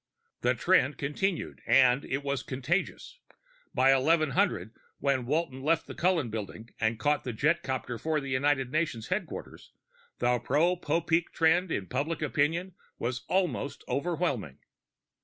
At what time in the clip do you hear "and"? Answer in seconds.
1.67-2.03, 6.79-6.97